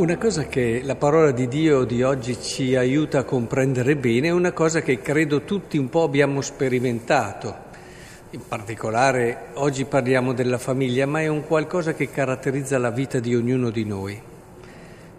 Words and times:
una 0.00 0.16
cosa 0.16 0.46
che 0.46 0.80
la 0.82 0.96
parola 0.96 1.30
di 1.30 1.46
Dio 1.46 1.84
di 1.84 2.02
oggi 2.02 2.40
ci 2.40 2.74
aiuta 2.74 3.18
a 3.18 3.24
comprendere 3.24 3.96
bene 3.96 4.28
è 4.28 4.30
una 4.30 4.52
cosa 4.52 4.80
che 4.80 5.02
credo 5.02 5.42
tutti 5.42 5.76
un 5.76 5.90
po' 5.90 6.04
abbiamo 6.04 6.40
sperimentato. 6.40 7.54
In 8.30 8.40
particolare 8.48 9.48
oggi 9.54 9.84
parliamo 9.84 10.32
della 10.32 10.56
famiglia, 10.56 11.04
ma 11.04 11.20
è 11.20 11.26
un 11.26 11.46
qualcosa 11.46 11.92
che 11.92 12.08
caratterizza 12.08 12.78
la 12.78 12.88
vita 12.88 13.20
di 13.20 13.34
ognuno 13.34 13.68
di 13.68 13.84
noi. 13.84 14.18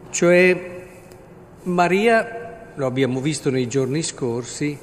Cioè 0.09 0.85
Maria, 1.61 2.71
lo 2.73 2.85
abbiamo 2.87 3.21
visto 3.21 3.51
nei 3.51 3.67
giorni 3.67 4.01
scorsi, 4.01 4.75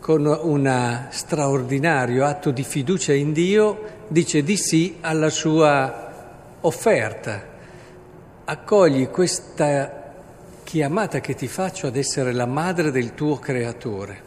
con 0.00 0.26
un 0.26 1.06
straordinario 1.08 2.26
atto 2.26 2.50
di 2.50 2.62
fiducia 2.62 3.14
in 3.14 3.32
Dio, 3.32 4.02
dice 4.06 4.42
di 4.42 4.58
sì 4.58 4.96
alla 5.00 5.30
sua 5.30 6.12
offerta 6.60 7.52
accogli 8.46 9.08
questa 9.08 10.12
chiamata 10.64 11.20
che 11.20 11.34
ti 11.34 11.48
faccio 11.48 11.86
ad 11.86 11.96
essere 11.96 12.32
la 12.32 12.46
madre 12.46 12.90
del 12.90 13.14
tuo 13.14 13.38
creatore, 13.38 14.22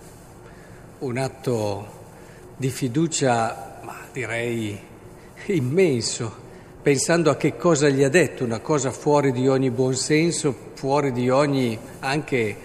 un 1.00 1.18
atto 1.18 1.96
di 2.56 2.70
fiducia, 2.70 3.80
ma 3.84 3.96
direi 4.12 4.80
immenso, 5.46 6.46
pensando 6.82 7.30
a 7.30 7.36
che 7.36 7.58
cosa 7.58 7.90
gli 7.90 8.04
ha 8.04 8.10
detto, 8.10 8.44
una 8.44 8.60
cosa 8.60 8.92
fuori 8.92 9.32
di 9.32 9.48
ogni 9.48 9.70
buonsenso, 9.70 10.56
fuori 10.74 11.12
di 11.12 11.30
ogni 11.30 11.78
anche 12.00 12.56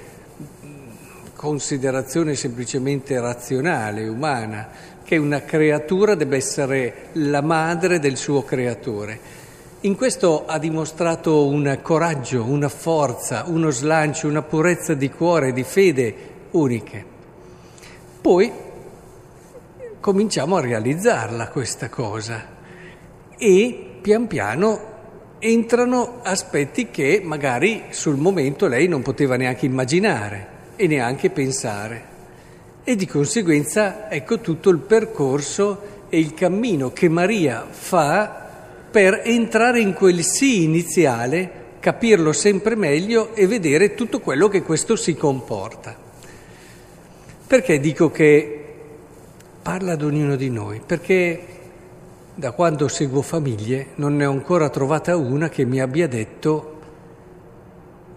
considerazione 1.34 2.34
semplicemente 2.34 3.20
razionale, 3.20 4.08
umana, 4.08 4.70
che 5.02 5.16
una 5.18 5.42
creatura 5.42 6.14
debba 6.14 6.36
essere 6.36 7.08
la 7.14 7.42
madre 7.42 7.98
del 7.98 8.16
suo 8.16 8.42
creatore. 8.42 9.41
In 9.84 9.96
questo 9.96 10.46
ha 10.46 10.60
dimostrato 10.60 11.44
un 11.44 11.80
coraggio, 11.82 12.44
una 12.44 12.68
forza, 12.68 13.42
uno 13.48 13.70
slancio, 13.70 14.28
una 14.28 14.42
purezza 14.42 14.94
di 14.94 15.10
cuore, 15.10 15.52
di 15.52 15.64
fede 15.64 16.14
uniche. 16.52 17.04
Poi 18.20 18.52
cominciamo 19.98 20.54
a 20.54 20.60
realizzarla 20.60 21.48
questa 21.48 21.88
cosa 21.88 22.46
e 23.36 23.96
pian 24.00 24.28
piano 24.28 24.90
entrano 25.40 26.20
aspetti 26.22 26.92
che 26.92 27.20
magari 27.20 27.86
sul 27.90 28.18
momento 28.18 28.68
lei 28.68 28.86
non 28.86 29.02
poteva 29.02 29.34
neanche 29.34 29.66
immaginare 29.66 30.46
e 30.76 30.86
neanche 30.86 31.28
pensare. 31.30 32.04
E 32.84 32.94
di 32.94 33.06
conseguenza 33.08 34.08
ecco 34.08 34.38
tutto 34.38 34.70
il 34.70 34.78
percorso 34.78 36.06
e 36.08 36.20
il 36.20 36.34
cammino 36.34 36.92
che 36.92 37.08
Maria 37.08 37.66
fa 37.68 38.41
per 38.92 39.22
entrare 39.24 39.80
in 39.80 39.94
quel 39.94 40.22
sì 40.22 40.64
iniziale, 40.64 41.60
capirlo 41.80 42.34
sempre 42.34 42.76
meglio 42.76 43.34
e 43.34 43.46
vedere 43.46 43.94
tutto 43.94 44.20
quello 44.20 44.48
che 44.48 44.62
questo 44.62 44.96
si 44.96 45.16
comporta. 45.16 45.96
Perché 47.46 47.80
dico 47.80 48.10
che 48.10 48.64
parla 49.62 49.92
ad 49.92 50.02
ognuno 50.02 50.36
di 50.36 50.50
noi? 50.50 50.82
Perché 50.84 51.46
da 52.34 52.52
quando 52.52 52.86
seguo 52.86 53.22
famiglie 53.22 53.88
non 53.94 54.14
ne 54.14 54.26
ho 54.26 54.30
ancora 54.30 54.68
trovata 54.68 55.16
una 55.16 55.48
che 55.48 55.64
mi 55.64 55.80
abbia 55.80 56.06
detto, 56.06 56.80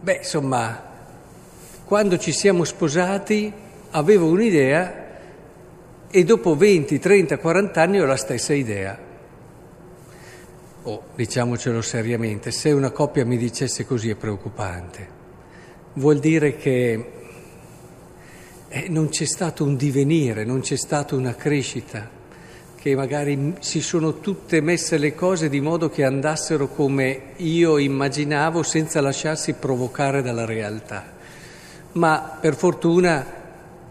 beh 0.02 0.18
insomma, 0.18 0.84
quando 1.86 2.18
ci 2.18 2.34
siamo 2.34 2.66
sposati 2.66 3.52
avevo 3.92 4.28
un'idea 4.28 5.04
e 6.12 6.24
dopo 6.26 6.54
20, 6.54 7.00
30, 7.00 7.38
40 7.38 7.82
anni 7.82 8.02
ho 8.02 8.06
la 8.06 8.18
stessa 8.18 8.54
idea 8.54 9.05
o 10.88 11.04
diciamocelo 11.16 11.82
seriamente, 11.82 12.52
se 12.52 12.72
una 12.72 12.92
coppia 12.92 13.26
mi 13.26 13.38
dicesse 13.38 13.86
così 13.86 14.10
è 14.10 14.16
preoccupante. 14.16 15.24
Vuol 15.94 16.20
dire 16.20 16.56
che 16.56 17.12
eh, 18.68 18.90
non 18.90 19.10
c'è 19.10 19.26
stato 19.26 19.64
un 19.64 19.76
divenire, 19.76 20.44
non 20.44 20.62
c'è 20.62 20.76
stata 20.76 21.16
una 21.16 21.34
crescita, 21.34 22.08
che 22.76 22.96
magari 22.96 23.56
si 23.62 23.82
sono 23.82 24.20
tutte 24.20 24.62
messe 24.62 24.98
le 25.00 25.16
cose 25.16 25.50
di 25.50 25.60
modo 25.60 25.90
che 25.90 26.04
andassero 26.04 26.68
come 26.68 27.34
io 27.38 27.80
immaginavo 27.80 28.62
senza 28.62 29.02
lasciarsi 29.02 29.54
provocare 29.54 30.22
dalla 30.22 30.46
realtà. 30.46 31.14
Ma 31.94 32.38
per 32.40 32.56
fortuna 32.56 33.26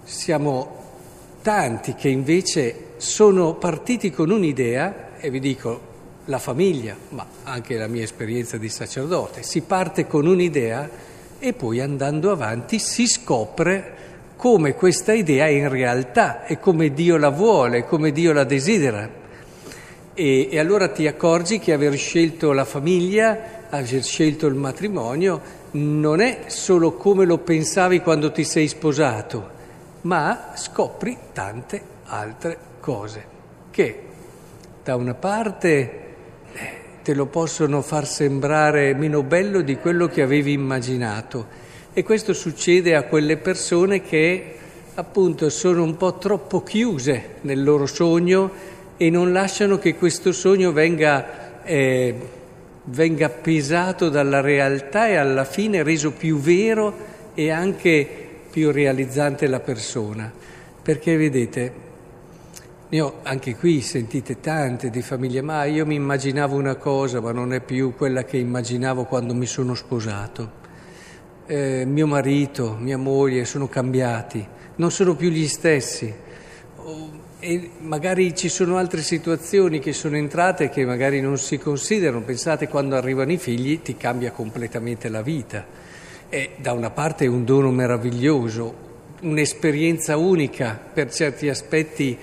siamo 0.04 0.82
tanti 1.42 1.94
che 1.94 2.08
invece 2.08 2.92
sono 2.98 3.54
partiti 3.54 4.12
con 4.12 4.30
un'idea, 4.30 5.16
e 5.18 5.30
vi 5.30 5.40
dico, 5.40 5.93
la 6.26 6.38
famiglia, 6.38 6.96
ma 7.10 7.26
anche 7.42 7.76
la 7.76 7.86
mia 7.86 8.02
esperienza 8.02 8.56
di 8.56 8.68
sacerdote. 8.68 9.42
Si 9.42 9.62
parte 9.62 10.06
con 10.06 10.26
un'idea 10.26 10.88
e 11.38 11.52
poi 11.52 11.80
andando 11.80 12.30
avanti 12.30 12.78
si 12.78 13.06
scopre 13.06 14.02
come 14.36 14.74
questa 14.74 15.12
idea 15.12 15.46
è 15.46 15.50
in 15.50 15.68
realtà 15.68 16.44
e 16.44 16.58
come 16.58 16.92
Dio 16.92 17.16
la 17.16 17.30
vuole, 17.30 17.84
come 17.84 18.12
Dio 18.12 18.32
la 18.32 18.44
desidera. 18.44 19.22
E, 20.14 20.48
e 20.50 20.58
allora 20.58 20.88
ti 20.88 21.06
accorgi 21.06 21.58
che 21.58 21.72
aver 21.72 21.96
scelto 21.96 22.52
la 22.52 22.64
famiglia, 22.64 23.66
aver 23.70 24.02
scelto 24.02 24.46
il 24.46 24.54
matrimonio, 24.54 25.40
non 25.72 26.20
è 26.20 26.44
solo 26.46 26.92
come 26.92 27.24
lo 27.24 27.38
pensavi 27.38 28.00
quando 28.00 28.30
ti 28.30 28.44
sei 28.44 28.68
sposato, 28.68 29.50
ma 30.02 30.52
scopri 30.54 31.16
tante 31.32 31.82
altre 32.04 32.58
cose 32.80 33.32
che 33.70 34.02
da 34.84 34.94
una 34.94 35.14
parte 35.14 36.03
te 37.04 37.12
lo 37.12 37.26
possono 37.26 37.82
far 37.82 38.06
sembrare 38.06 38.94
meno 38.94 39.22
bello 39.22 39.60
di 39.60 39.76
quello 39.76 40.08
che 40.08 40.22
avevi 40.22 40.52
immaginato. 40.52 41.46
E 41.92 42.02
questo 42.02 42.32
succede 42.32 42.96
a 42.96 43.02
quelle 43.02 43.36
persone 43.36 44.00
che 44.00 44.54
appunto 44.94 45.50
sono 45.50 45.82
un 45.82 45.98
po' 45.98 46.16
troppo 46.16 46.62
chiuse 46.62 47.34
nel 47.42 47.62
loro 47.62 47.84
sogno 47.84 48.50
e 48.96 49.10
non 49.10 49.32
lasciano 49.32 49.78
che 49.78 49.96
questo 49.96 50.32
sogno 50.32 50.72
venga, 50.72 51.62
eh, 51.62 52.14
venga 52.84 53.28
pesato 53.28 54.08
dalla 54.08 54.40
realtà 54.40 55.06
e 55.06 55.16
alla 55.16 55.44
fine 55.44 55.82
reso 55.82 56.10
più 56.10 56.38
vero 56.38 56.94
e 57.34 57.50
anche 57.50 58.08
più 58.50 58.70
realizzante 58.70 59.46
la 59.46 59.60
persona. 59.60 60.32
Perché 60.80 61.18
vedete, 61.18 61.72
ne 62.94 63.00
ho 63.00 63.14
anche 63.24 63.56
qui 63.56 63.80
sentite 63.80 64.38
tante 64.38 64.88
di 64.88 65.02
famiglie, 65.02 65.42
ma 65.42 65.64
io 65.64 65.84
mi 65.84 65.96
immaginavo 65.96 66.54
una 66.54 66.76
cosa, 66.76 67.20
ma 67.20 67.32
non 67.32 67.52
è 67.52 67.60
più 67.60 67.92
quella 67.96 68.22
che 68.22 68.36
immaginavo 68.36 69.02
quando 69.02 69.34
mi 69.34 69.46
sono 69.46 69.74
sposato. 69.74 70.62
Eh, 71.44 71.84
mio 71.86 72.06
marito, 72.06 72.76
mia 72.78 72.96
moglie 72.96 73.46
sono 73.46 73.66
cambiati, 73.66 74.46
non 74.76 74.92
sono 74.92 75.16
più 75.16 75.28
gli 75.30 75.48
stessi. 75.48 76.22
e 77.40 77.70
magari 77.80 78.32
ci 78.34 78.48
sono 78.48 78.76
altre 78.76 79.02
situazioni 79.02 79.80
che 79.80 79.92
sono 79.92 80.16
entrate 80.16 80.70
che 80.70 80.84
magari 80.84 81.20
non 81.20 81.36
si 81.36 81.58
considerano. 81.58 82.22
Pensate 82.22 82.68
quando 82.68 82.94
arrivano 82.94 83.32
i 83.32 83.38
figli 83.38 83.82
ti 83.82 83.96
cambia 83.96 84.30
completamente 84.30 85.08
la 85.08 85.20
vita. 85.20 85.66
E 86.28 86.50
da 86.58 86.72
una 86.72 86.90
parte 86.90 87.24
è 87.24 87.28
un 87.28 87.44
dono 87.44 87.72
meraviglioso, 87.72 88.72
un'esperienza 89.22 90.16
unica 90.16 90.78
per 90.92 91.12
certi 91.12 91.48
aspetti 91.48 92.16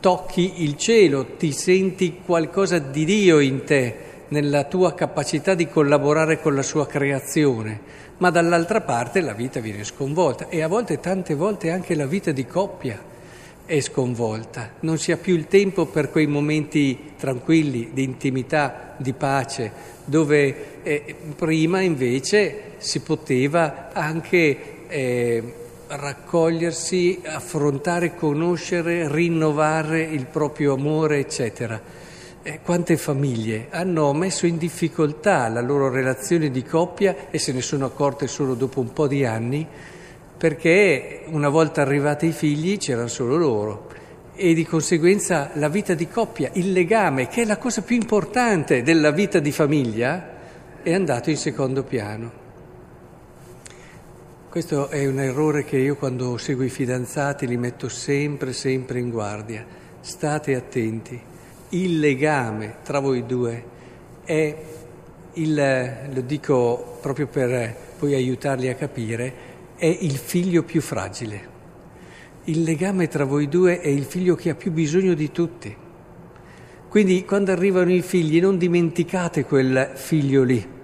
tocchi 0.00 0.62
il 0.62 0.76
cielo, 0.76 1.36
ti 1.36 1.52
senti 1.52 2.20
qualcosa 2.24 2.78
di 2.78 3.04
Dio 3.04 3.40
in 3.40 3.64
te, 3.64 4.06
nella 4.28 4.64
tua 4.64 4.94
capacità 4.94 5.54
di 5.54 5.68
collaborare 5.68 6.40
con 6.40 6.54
la 6.54 6.62
sua 6.62 6.86
creazione, 6.86 7.80
ma 8.18 8.30
dall'altra 8.30 8.80
parte 8.80 9.20
la 9.20 9.32
vita 9.32 9.60
viene 9.60 9.84
sconvolta 9.84 10.48
e 10.48 10.62
a 10.62 10.68
volte, 10.68 11.00
tante 11.00 11.34
volte 11.34 11.70
anche 11.70 11.94
la 11.94 12.06
vita 12.06 12.30
di 12.30 12.46
coppia 12.46 13.16
è 13.64 13.80
sconvolta, 13.80 14.70
non 14.80 14.98
si 14.98 15.12
ha 15.12 15.16
più 15.16 15.34
il 15.34 15.46
tempo 15.46 15.86
per 15.86 16.10
quei 16.10 16.26
momenti 16.26 17.12
tranquilli, 17.18 17.90
di 17.92 18.02
intimità, 18.02 18.94
di 18.96 19.12
pace, 19.12 19.70
dove 20.04 20.82
eh, 20.82 21.14
prima 21.36 21.80
invece 21.80 22.72
si 22.78 23.00
poteva 23.00 23.90
anche... 23.92 24.86
Eh, 24.88 25.66
raccogliersi, 25.88 27.22
affrontare, 27.24 28.14
conoscere, 28.14 29.10
rinnovare 29.10 30.02
il 30.02 30.26
proprio 30.26 30.74
amore, 30.74 31.18
eccetera. 31.18 31.80
Eh, 32.42 32.60
quante 32.62 32.96
famiglie 32.96 33.66
hanno 33.70 34.12
messo 34.12 34.46
in 34.46 34.58
difficoltà 34.58 35.48
la 35.48 35.60
loro 35.60 35.88
relazione 35.88 36.50
di 36.50 36.62
coppia 36.62 37.28
e 37.30 37.38
se 37.38 37.52
ne 37.52 37.60
sono 37.60 37.86
accorte 37.86 38.26
solo 38.26 38.54
dopo 38.54 38.80
un 38.80 38.92
po' 38.92 39.08
di 39.08 39.24
anni 39.24 39.66
perché 40.38 41.24
una 41.26 41.48
volta 41.48 41.82
arrivati 41.82 42.26
i 42.26 42.32
figli 42.32 42.78
c'erano 42.78 43.08
solo 43.08 43.36
loro 43.36 43.88
e 44.36 44.54
di 44.54 44.64
conseguenza 44.64 45.50
la 45.54 45.68
vita 45.68 45.94
di 45.94 46.06
coppia, 46.06 46.50
il 46.52 46.70
legame, 46.70 47.26
che 47.26 47.42
è 47.42 47.44
la 47.44 47.58
cosa 47.58 47.82
più 47.82 47.96
importante 47.96 48.84
della 48.84 49.10
vita 49.10 49.40
di 49.40 49.50
famiglia, 49.50 50.36
è 50.80 50.94
andato 50.94 51.28
in 51.28 51.36
secondo 51.36 51.82
piano. 51.82 52.47
Questo 54.58 54.88
è 54.88 55.06
un 55.06 55.20
errore 55.20 55.62
che 55.62 55.76
io 55.76 55.94
quando 55.94 56.36
seguo 56.36 56.64
i 56.64 56.68
fidanzati 56.68 57.46
li 57.46 57.56
metto 57.56 57.88
sempre, 57.88 58.52
sempre 58.52 58.98
in 58.98 59.08
guardia. 59.08 59.64
State 60.00 60.56
attenti. 60.56 61.16
Il 61.68 62.00
legame 62.00 62.78
tra 62.82 62.98
voi 62.98 63.24
due 63.24 63.64
è 64.24 64.56
il, 65.34 65.94
lo 66.12 66.20
dico 66.22 66.98
proprio 67.00 67.28
per 67.28 67.72
poi 68.00 68.14
aiutarli 68.14 68.68
a 68.68 68.74
capire, 68.74 69.32
è 69.76 69.86
il 69.86 70.16
figlio 70.16 70.64
più 70.64 70.80
fragile. 70.80 71.48
Il 72.46 72.64
legame 72.64 73.06
tra 73.06 73.22
voi 73.22 73.46
due 73.46 73.80
è 73.80 73.86
il 73.86 74.06
figlio 74.06 74.34
che 74.34 74.50
ha 74.50 74.56
più 74.56 74.72
bisogno 74.72 75.14
di 75.14 75.30
tutti. 75.30 75.72
Quindi 76.88 77.24
quando 77.24 77.52
arrivano 77.52 77.92
i 77.92 78.02
figli 78.02 78.40
non 78.40 78.58
dimenticate 78.58 79.44
quel 79.44 79.92
figlio 79.94 80.42
lì, 80.42 80.77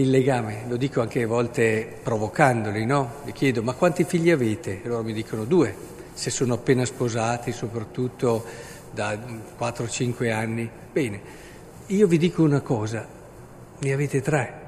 il 0.00 0.10
legame, 0.10 0.64
lo 0.68 0.76
dico 0.76 1.00
anche 1.00 1.22
a 1.22 1.26
volte 1.26 1.86
provocandoli, 2.02 2.84
no? 2.84 3.14
Gli 3.24 3.32
chiedo 3.32 3.62
ma 3.62 3.72
quanti 3.72 4.04
figli 4.04 4.30
avete? 4.30 4.82
E 4.82 4.88
loro 4.88 5.02
mi 5.02 5.12
dicono 5.12 5.44
due, 5.44 5.74
se 6.12 6.30
sono 6.30 6.54
appena 6.54 6.84
sposati, 6.84 7.52
soprattutto 7.52 8.44
da 8.92 9.18
4-5 9.58 10.32
anni. 10.32 10.68
Bene, 10.92 11.20
io 11.86 12.06
vi 12.06 12.18
dico 12.18 12.42
una 12.42 12.60
cosa, 12.60 13.06
ne 13.78 13.92
avete 13.92 14.20
tre. 14.20 14.66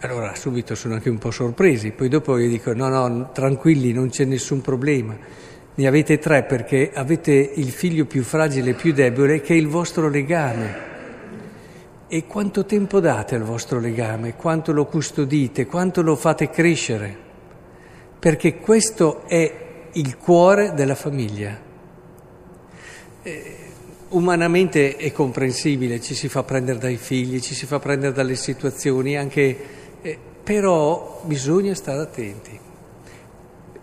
Allora 0.00 0.34
subito 0.34 0.74
sono 0.74 0.94
anche 0.94 1.10
un 1.10 1.18
po' 1.18 1.30
sorpresi, 1.30 1.90
poi 1.92 2.08
dopo 2.08 2.36
io 2.38 2.48
dico 2.48 2.72
no, 2.74 2.88
no, 2.88 3.30
tranquilli, 3.32 3.92
non 3.92 4.10
c'è 4.10 4.24
nessun 4.24 4.60
problema. 4.60 5.16
Ne 5.76 5.86
avete 5.86 6.18
tre 6.18 6.44
perché 6.44 6.92
avete 6.94 7.32
il 7.32 7.70
figlio 7.70 8.04
più 8.04 8.22
fragile 8.22 8.70
e 8.70 8.74
più 8.74 8.92
debole 8.92 9.40
che 9.40 9.54
è 9.54 9.56
il 9.56 9.66
vostro 9.66 10.08
legame. 10.08 10.92
E 12.06 12.26
quanto 12.26 12.66
tempo 12.66 13.00
date 13.00 13.34
al 13.34 13.42
vostro 13.42 13.80
legame? 13.80 14.36
Quanto 14.36 14.72
lo 14.72 14.84
custodite? 14.84 15.66
Quanto 15.66 16.02
lo 16.02 16.16
fate 16.16 16.50
crescere? 16.50 17.16
Perché 18.18 18.56
questo 18.56 19.26
è 19.26 19.88
il 19.92 20.18
cuore 20.18 20.74
della 20.74 20.94
famiglia. 20.94 21.58
Eh, 23.22 23.56
umanamente 24.10 24.96
è 24.96 25.12
comprensibile, 25.12 26.00
ci 26.00 26.14
si 26.14 26.28
fa 26.28 26.42
prendere 26.42 26.78
dai 26.78 26.96
figli, 26.96 27.40
ci 27.40 27.54
si 27.54 27.64
fa 27.64 27.78
prendere 27.78 28.12
dalle 28.12 28.36
situazioni, 28.36 29.16
anche, 29.16 29.58
eh, 30.02 30.18
però 30.42 31.22
bisogna 31.24 31.74
stare 31.74 32.00
attenti. 32.00 32.60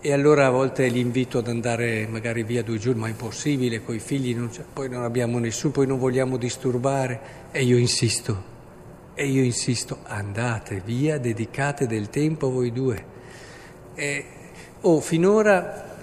E 0.04 0.12
allora 0.12 0.46
a 0.46 0.50
volte 0.50 0.88
li 0.88 0.98
invito 0.98 1.38
ad 1.38 1.46
andare 1.46 2.08
magari 2.08 2.42
via 2.42 2.64
due 2.64 2.76
giorni, 2.76 3.02
ma 3.02 3.06
è 3.06 3.10
impossibile, 3.10 3.84
con 3.84 3.94
i 3.94 4.00
figli 4.00 4.34
non 4.34 4.50
poi 4.72 4.88
non 4.88 5.04
abbiamo 5.04 5.38
nessuno, 5.38 5.72
poi 5.72 5.86
non 5.86 6.00
vogliamo 6.00 6.36
disturbare. 6.36 7.20
E 7.52 7.62
io 7.62 7.76
insisto, 7.76 8.42
e 9.14 9.28
io 9.28 9.44
insisto, 9.44 9.98
andate 10.02 10.82
via, 10.84 11.18
dedicate 11.18 11.86
del 11.86 12.10
tempo 12.10 12.48
a 12.48 12.50
voi 12.50 12.72
due. 12.72 13.04
E, 13.94 14.24
oh, 14.80 14.98
finora 14.98 15.94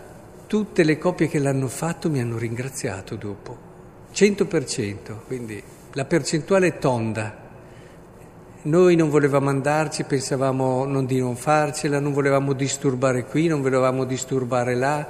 tutte 0.47 0.83
le 0.83 0.97
coppie 0.97 1.27
che 1.27 1.39
l'hanno 1.39 1.67
fatto 1.67 2.09
mi 2.09 2.21
hanno 2.21 2.37
ringraziato 2.37 3.17
dopo, 3.17 3.57
100%, 4.13 5.25
quindi 5.27 5.61
la 5.91 6.05
percentuale 6.05 6.67
è 6.67 6.77
tonda. 6.77 7.48
Noi 8.61 8.97
non 8.97 9.09
volevamo 9.09 9.47
andarci, 9.47 10.03
pensavamo 10.03 10.83
non 10.83 11.05
di 11.05 11.17
non 11.17 11.37
farcela, 11.37 12.01
non 12.01 12.11
volevamo 12.11 12.51
disturbare 12.51 13.23
qui, 13.23 13.47
non 13.47 13.61
volevamo 13.61 14.03
disturbare 14.03 14.75
là, 14.75 15.09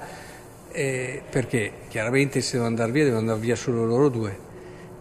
eh, 0.71 1.23
perché 1.27 1.71
chiaramente 1.87 2.41
se 2.41 2.51
devono 2.51 2.69
andare 2.69 2.91
via 2.91 3.05
devono 3.05 3.21
andare 3.21 3.39
via 3.39 3.55
solo 3.55 3.85
loro 3.85 4.09
due. 4.09 4.37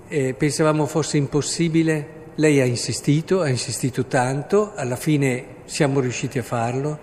Eh, 0.08 0.32
pensavamo 0.32 0.86
fosse 0.86 1.18
impossibile, 1.18 2.30
lei 2.36 2.58
ha 2.62 2.64
insistito, 2.64 3.42
ha 3.42 3.50
insistito 3.50 4.06
tanto, 4.06 4.72
alla 4.74 4.96
fine 4.96 5.56
siamo 5.66 6.00
riusciti 6.00 6.38
a 6.38 6.42
farlo 6.42 6.98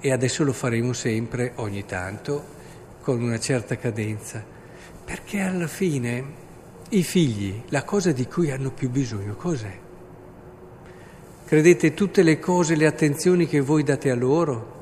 e 0.00 0.12
adesso 0.12 0.44
lo 0.44 0.54
faremo 0.54 0.94
sempre, 0.94 1.52
ogni 1.56 1.84
tanto, 1.84 2.42
con 3.02 3.20
una 3.20 3.38
certa 3.38 3.76
cadenza, 3.76 4.42
perché 5.04 5.40
alla 5.40 5.66
fine 5.66 6.24
i 6.88 7.02
figli, 7.02 7.64
la 7.68 7.84
cosa 7.84 8.12
di 8.12 8.26
cui 8.26 8.50
hanno 8.50 8.70
più 8.70 8.88
bisogno, 8.88 9.34
cos'è? 9.34 9.88
Credete 11.50 11.94
tutte 11.94 12.22
le 12.22 12.38
cose, 12.38 12.76
le 12.76 12.86
attenzioni 12.86 13.48
che 13.48 13.58
voi 13.58 13.82
date 13.82 14.08
a 14.08 14.14
loro? 14.14 14.72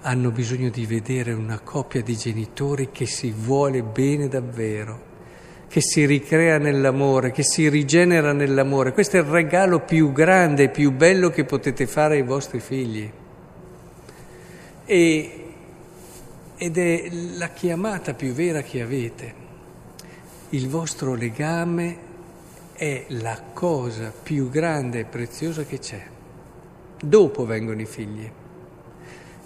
Hanno 0.00 0.30
bisogno 0.30 0.70
di 0.70 0.86
vedere 0.86 1.34
una 1.34 1.60
coppia 1.60 2.00
di 2.00 2.16
genitori 2.16 2.88
che 2.90 3.04
si 3.04 3.34
vuole 3.36 3.82
bene 3.82 4.28
davvero, 4.28 4.98
che 5.68 5.82
si 5.82 6.06
ricrea 6.06 6.56
nell'amore, 6.56 7.32
che 7.32 7.42
si 7.42 7.68
rigenera 7.68 8.32
nell'amore. 8.32 8.94
Questo 8.94 9.18
è 9.18 9.20
il 9.20 9.26
regalo 9.26 9.80
più 9.80 10.10
grande 10.10 10.62
e 10.62 10.70
più 10.70 10.90
bello 10.92 11.28
che 11.28 11.44
potete 11.44 11.86
fare 11.86 12.14
ai 12.14 12.22
vostri 12.22 12.60
figli. 12.60 13.12
E, 14.86 15.44
ed 16.56 16.78
è 16.78 17.10
la 17.36 17.48
chiamata 17.50 18.14
più 18.14 18.32
vera 18.32 18.62
che 18.62 18.80
avete. 18.80 19.34
Il 20.48 20.70
vostro 20.70 21.12
legame 21.12 22.08
è 22.82 23.04
la 23.10 23.40
cosa 23.52 24.12
più 24.24 24.50
grande 24.50 24.98
e 24.98 25.04
preziosa 25.04 25.62
che 25.62 25.78
c'è. 25.78 26.02
Dopo 27.00 27.46
vengono 27.46 27.80
i 27.80 27.86
figli. 27.86 28.28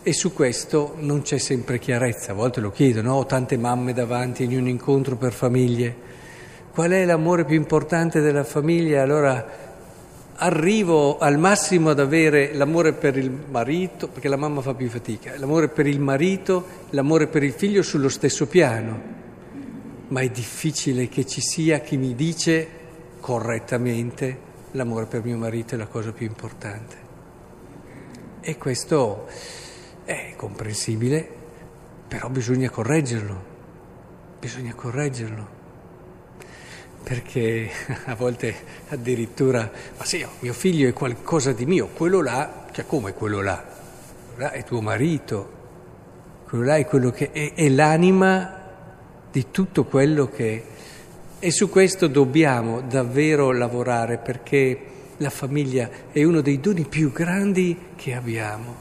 E 0.03 0.12
su 0.15 0.33
questo 0.33 0.94
non 1.00 1.21
c'è 1.21 1.37
sempre 1.37 1.79
chiarezza, 1.79 2.33
a 2.33 2.35
volte 2.35 2.61
lo 2.61 2.71
chiedono, 2.71 3.12
ho 3.12 3.27
tante 3.27 3.59
mamme 3.59 3.93
davanti 3.93 4.44
in 4.44 4.59
un 4.59 4.69
incontro 4.69 5.17
per 5.17 5.35
famiglie. 5.35 5.94
Qual 6.73 6.91
è 6.93 7.05
l'amore 7.05 7.44
più 7.44 7.56
importante 7.56 8.23
della 8.23 8.43
famiglia? 8.43 9.03
Allora 9.03 9.47
arrivo 10.37 11.19
al 11.19 11.37
massimo 11.37 11.91
ad 11.91 12.00
avere 12.00 12.55
l'amore 12.55 12.94
per 12.94 13.19
il 13.19 13.31
marito, 13.31 14.09
perché 14.09 14.29
la 14.29 14.37
mamma 14.37 14.62
fa 14.62 14.73
più 14.73 14.88
fatica, 14.88 15.35
l'amore 15.37 15.69
per 15.69 15.87
il 15.87 16.00
marito, 16.00 16.65
l'amore 16.88 17.27
per 17.27 17.43
il 17.43 17.53
figlio 17.53 17.83
sullo 17.83 18.09
stesso 18.09 18.47
piano. 18.47 18.99
Ma 20.09 20.21
è 20.21 20.31
difficile 20.31 21.11
che 21.11 21.27
ci 21.27 21.43
sia 21.43 21.81
chi 21.81 21.99
mi 21.99 22.15
dice 22.15 22.85
correttamente, 23.20 24.38
l'amore 24.72 25.06
per 25.06 25.24
mio 25.24 25.36
marito 25.36 25.74
è 25.74 25.78
la 25.78 25.86
cosa 25.86 26.12
più 26.12 26.26
importante. 26.26 27.04
E 28.40 28.56
questo 28.58 29.26
è 30.04 30.34
comprensibile, 30.36 31.28
però 32.06 32.28
bisogna 32.28 32.70
correggerlo, 32.70 33.44
bisogna 34.38 34.74
correggerlo. 34.74 35.54
Perché 37.02 37.70
a 38.06 38.14
volte 38.14 38.54
addirittura, 38.88 39.70
ma 39.96 40.04
sì, 40.04 40.24
mio 40.40 40.52
figlio 40.52 40.88
è 40.88 40.92
qualcosa 40.92 41.52
di 41.52 41.66
mio, 41.66 41.88
quello 41.88 42.22
là, 42.22 42.66
cioè 42.70 42.87
come 42.87 43.12
quello 43.14 43.40
là? 43.40 43.64
Quello 44.35 44.42
là 44.42 44.50
è 44.52 44.62
tuo 44.64 44.80
marito, 44.80 45.52
quello 46.46 46.64
là 46.64 46.76
è 46.76 46.87
quello 46.87 47.11
che 47.11 47.32
è, 47.32 47.54
è 47.54 47.68
l'anima 47.68 48.64
di 49.30 49.50
tutto 49.50 49.85
quello 49.85 50.28
che 50.28 50.64
e 51.38 51.50
su 51.50 51.69
questo 51.69 52.07
dobbiamo 52.07 52.81
davvero 52.81 53.52
lavorare 53.52 54.16
perché 54.16 54.78
la 55.19 55.31
famiglia 55.31 55.88
è 56.11 56.23
uno 56.25 56.40
dei 56.40 56.61
doni 56.61 56.85
più 56.85 57.12
grandi 57.12 57.76
che 57.95 58.14
abbiamo, 58.14 58.75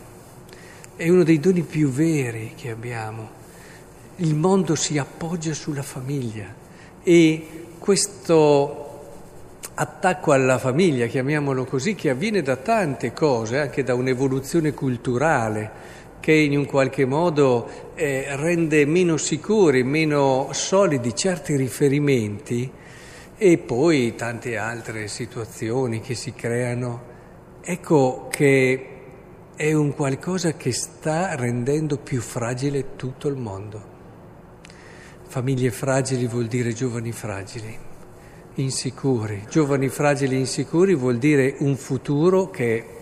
è 0.96 1.10
uno 1.10 1.24
dei 1.24 1.40
doni 1.40 1.62
più 1.62 1.90
veri 1.90 2.54
che 2.56 2.70
abbiamo. 2.70 3.44
Il 4.18 4.36
mondo 4.36 4.76
si 4.76 4.98
appoggia 4.98 5.54
sulla 5.54 5.84
famiglia 5.84 6.46
e 7.04 7.48
questo 7.78 8.86
attacco 9.74 10.32
alla 10.32 10.58
famiglia, 10.58 11.06
chiamiamolo 11.08 11.66
così, 11.66 11.96
che 11.96 12.10
avviene 12.10 12.42
da 12.42 12.56
tante 12.56 13.12
cose, 13.12 13.60
anche 13.60 13.84
da 13.84 13.94
un'evoluzione 13.94 14.74
culturale, 14.74 15.72
che 16.26 16.34
in 16.34 16.58
un 16.58 16.66
qualche 16.66 17.06
modo 17.06 17.94
eh, 17.94 18.36
rende 18.36 18.84
meno 18.88 19.16
sicuri, 19.16 19.84
meno 19.84 20.50
solidi 20.54 21.14
certi 21.14 21.56
riferimenti 21.56 22.68
e 23.38 23.58
poi 23.60 24.16
tante 24.16 24.58
altre 24.58 25.08
situazioni 25.08 26.02
che 26.02 26.16
si 26.16 26.34
creano. 26.34 27.04
Ecco 27.62 28.28
che 28.32 28.88
è 29.56 29.72
un 29.74 29.94
qualcosa 29.94 30.54
che 30.54 30.74
sta 30.74 31.36
rendendo 31.36 32.00
più 32.00 32.22
fragile 32.22 32.96
tutto 32.96 33.28
il 33.28 33.36
mondo. 33.36 33.84
Famiglie 35.28 35.70
fragili 35.70 36.26
vuol 36.26 36.48
dire 36.48 36.74
giovani 36.74 37.12
fragili, 37.12 37.78
insicuri. 38.56 39.46
Giovani 39.48 39.90
fragili 39.90 40.40
insicuri 40.40 40.96
vuol 40.96 41.20
dire 41.20 41.58
un 41.60 41.76
futuro 41.76 42.50
che 42.50 42.95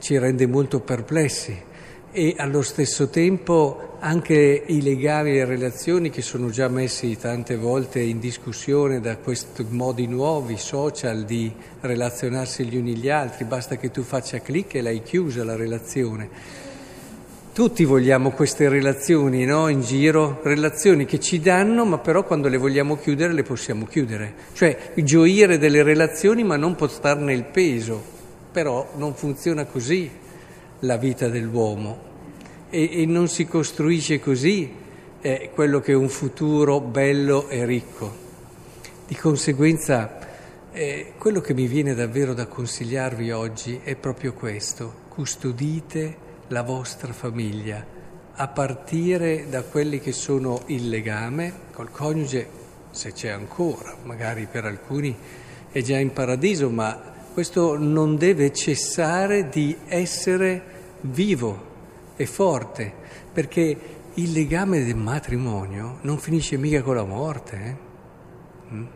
ci 0.00 0.18
rende 0.18 0.46
molto 0.46 0.80
perplessi 0.80 1.68
e 2.12 2.34
allo 2.38 2.62
stesso 2.62 3.08
tempo 3.08 3.96
anche 4.00 4.64
i 4.66 4.82
legami 4.82 5.30
e 5.30 5.34
le 5.34 5.44
relazioni 5.44 6.10
che 6.10 6.22
sono 6.22 6.50
già 6.50 6.68
messi 6.68 7.16
tante 7.16 7.56
volte 7.56 8.00
in 8.00 8.18
discussione 8.18 9.00
da 9.00 9.16
questi 9.18 9.64
modi 9.68 10.06
nuovi, 10.06 10.56
social, 10.56 11.24
di 11.24 11.52
relazionarsi 11.80 12.64
gli 12.64 12.76
uni 12.76 12.96
gli 12.96 13.10
altri, 13.10 13.44
basta 13.44 13.76
che 13.76 13.90
tu 13.90 14.02
faccia 14.02 14.40
clic 14.40 14.74
e 14.74 14.80
l'hai 14.80 15.02
chiusa 15.02 15.44
la 15.44 15.54
relazione. 15.54 16.28
Tutti 17.52 17.84
vogliamo 17.84 18.30
queste 18.30 18.68
relazioni 18.68 19.44
no? 19.44 19.68
in 19.68 19.82
giro, 19.82 20.40
relazioni 20.42 21.04
che 21.04 21.20
ci 21.20 21.40
danno, 21.40 21.84
ma 21.84 21.98
però 21.98 22.24
quando 22.24 22.48
le 22.48 22.56
vogliamo 22.56 22.96
chiudere 22.96 23.32
le 23.32 23.42
possiamo 23.42 23.86
chiudere. 23.86 24.34
Cioè 24.54 24.92
gioire 24.96 25.58
delle 25.58 25.82
relazioni 25.82 26.42
ma 26.42 26.56
non 26.56 26.74
portarne 26.74 27.34
il 27.34 27.44
peso. 27.44 28.18
Però 28.52 28.90
non 28.96 29.14
funziona 29.14 29.64
così 29.64 30.10
la 30.80 30.96
vita 30.96 31.28
dell'uomo 31.28 32.08
e, 32.70 33.02
e 33.02 33.06
non 33.06 33.28
si 33.28 33.46
costruisce 33.46 34.20
così 34.20 34.72
eh, 35.20 35.50
quello 35.52 35.80
che 35.80 35.92
è 35.92 35.94
un 35.94 36.08
futuro 36.08 36.80
bello 36.80 37.48
e 37.48 37.64
ricco. 37.64 38.28
Di 39.06 39.14
conseguenza, 39.16 40.18
eh, 40.72 41.12
quello 41.18 41.40
che 41.40 41.52
mi 41.52 41.66
viene 41.66 41.94
davvero 41.94 42.32
da 42.32 42.46
consigliarvi 42.46 43.30
oggi 43.32 43.80
è 43.82 43.96
proprio 43.96 44.32
questo, 44.32 44.94
custodite 45.08 46.28
la 46.48 46.62
vostra 46.62 47.12
famiglia, 47.12 47.84
a 48.32 48.48
partire 48.48 49.46
da 49.48 49.62
quelli 49.62 50.00
che 50.00 50.12
sono 50.12 50.62
il 50.66 50.88
legame 50.88 51.52
col 51.72 51.90
coniuge, 51.90 52.58
se 52.90 53.12
c'è 53.12 53.28
ancora, 53.28 53.94
magari 54.04 54.48
per 54.50 54.64
alcuni 54.64 55.14
è 55.70 55.82
già 55.82 55.98
in 55.98 56.12
paradiso, 56.12 56.70
ma 56.70 57.18
questo 57.32 57.78
non 57.78 58.16
deve 58.16 58.52
cessare 58.52 59.48
di 59.48 59.76
essere 59.86 60.62
vivo 61.02 61.68
e 62.16 62.26
forte, 62.26 62.92
perché 63.32 63.76
il 64.14 64.32
legame 64.32 64.84
del 64.84 64.96
matrimonio 64.96 65.98
non 66.02 66.18
finisce 66.18 66.56
mica 66.56 66.82
con 66.82 66.96
la 66.96 67.04
morte. 67.04 67.56
Eh? 67.56 68.74
Mm? 68.74 68.86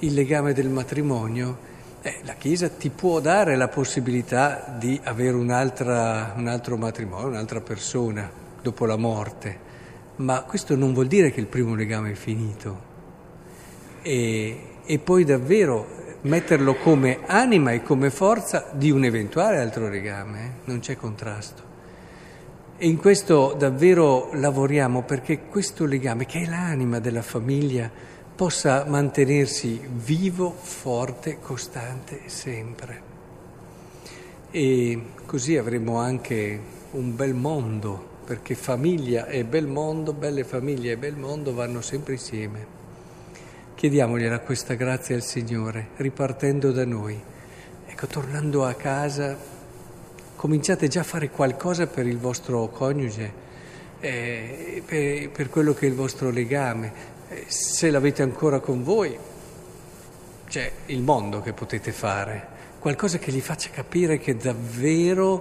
il 0.00 0.14
legame 0.14 0.52
del 0.52 0.68
matrimonio, 0.68 1.66
eh, 2.02 2.20
la 2.22 2.34
Chiesa 2.34 2.68
ti 2.68 2.90
può 2.90 3.20
dare 3.20 3.56
la 3.56 3.68
possibilità 3.68 4.76
di 4.78 4.98
avere 5.02 5.36
un 5.36 5.50
altro 5.50 6.76
matrimonio, 6.76 7.28
un'altra 7.28 7.60
persona 7.60 8.30
dopo 8.62 8.86
la 8.86 8.96
morte, 8.96 9.66
ma 10.16 10.42
questo 10.42 10.76
non 10.76 10.92
vuol 10.92 11.08
dire 11.08 11.32
che 11.32 11.40
il 11.40 11.46
primo 11.46 11.74
legame 11.74 12.12
è 12.12 12.14
finito. 12.14 12.86
E, 14.02 14.62
e 14.84 14.98
poi 14.98 15.24
davvero 15.24 16.07
metterlo 16.22 16.74
come 16.74 17.20
anima 17.26 17.72
e 17.72 17.82
come 17.82 18.10
forza 18.10 18.70
di 18.72 18.90
un 18.90 19.04
eventuale 19.04 19.58
altro 19.58 19.88
legame, 19.88 20.40
eh? 20.40 20.50
non 20.64 20.80
c'è 20.80 20.96
contrasto. 20.96 21.62
E 22.76 22.86
in 22.86 22.96
questo 22.96 23.54
davvero 23.58 24.30
lavoriamo 24.34 25.02
perché 25.02 25.46
questo 25.46 25.84
legame, 25.84 26.26
che 26.26 26.42
è 26.42 26.46
l'anima 26.48 27.00
della 27.00 27.22
famiglia, 27.22 27.90
possa 28.34 28.84
mantenersi 28.86 29.80
vivo, 29.94 30.50
forte, 30.50 31.38
costante 31.40 32.22
sempre. 32.26 33.02
E 34.50 35.02
così 35.26 35.56
avremo 35.56 35.98
anche 35.98 36.60
un 36.92 37.16
bel 37.16 37.34
mondo, 37.34 38.16
perché 38.24 38.54
famiglia 38.54 39.26
e 39.26 39.44
bel 39.44 39.66
mondo, 39.66 40.12
belle 40.12 40.44
famiglie 40.44 40.92
e 40.92 40.96
bel 40.96 41.16
mondo 41.16 41.52
vanno 41.54 41.80
sempre 41.80 42.12
insieme. 42.12 42.77
Chiediamogliela 43.78 44.40
questa 44.40 44.74
grazia 44.74 45.14
al 45.14 45.22
Signore, 45.22 45.90
ripartendo 45.98 46.72
da 46.72 46.84
noi. 46.84 47.16
Ecco, 47.86 48.08
tornando 48.08 48.64
a 48.64 48.74
casa, 48.74 49.38
cominciate 50.34 50.88
già 50.88 51.02
a 51.02 51.04
fare 51.04 51.30
qualcosa 51.30 51.86
per 51.86 52.04
il 52.04 52.18
vostro 52.18 52.66
coniuge, 52.70 53.32
eh, 54.00 54.82
per, 54.84 55.30
per 55.30 55.48
quello 55.48 55.74
che 55.74 55.86
è 55.86 55.88
il 55.90 55.94
vostro 55.94 56.30
legame, 56.30 56.92
eh, 57.28 57.44
se 57.46 57.88
l'avete 57.90 58.22
ancora 58.22 58.58
con 58.58 58.82
voi, 58.82 59.16
c'è 60.48 60.72
il 60.86 61.00
mondo 61.00 61.40
che 61.40 61.52
potete 61.52 61.92
fare, 61.92 62.48
qualcosa 62.80 63.18
che 63.18 63.30
gli 63.30 63.40
faccia 63.40 63.70
capire 63.70 64.18
che 64.18 64.36
davvero 64.36 65.40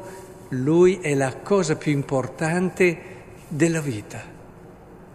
lui 0.50 1.00
è 1.00 1.16
la 1.16 1.38
cosa 1.38 1.76
più 1.76 1.92
importante 1.92 3.00
della 3.48 3.82
vita, 3.82 4.22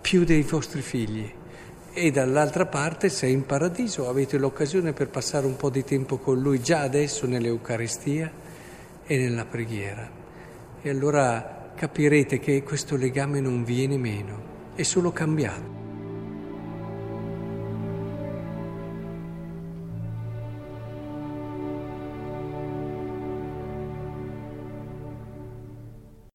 più 0.01 0.25
dei 0.25 0.43
vostri 0.43 0.83
figli. 0.83 1.35
E 1.95 2.11
dall'altra 2.11 2.65
parte, 2.65 3.11
se 3.11 3.27
in 3.27 3.45
paradiso 3.45 4.09
avete 4.09 4.39
l'occasione 4.39 4.95
per 4.95 5.09
passare 5.09 5.45
un 5.45 5.57
po' 5.57 5.69
di 5.69 5.85
tempo 5.85 6.17
con 6.17 6.41
lui 6.41 6.63
già 6.63 6.81
adesso 6.81 7.27
nell'Eucaristia 7.27 8.33
e 9.05 9.19
nella 9.19 9.45
preghiera. 9.45 10.09
E 10.81 10.89
allora 10.89 11.71
capirete 11.75 12.39
che 12.39 12.63
questo 12.63 12.97
legame 12.97 13.41
non 13.41 13.63
viene 13.63 13.99
meno, 13.99 14.71
è 14.75 14.83
solo 14.85 15.13
cambiato. 15.13 15.82